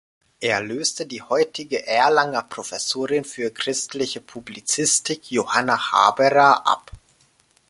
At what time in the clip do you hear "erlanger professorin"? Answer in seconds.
1.85-3.23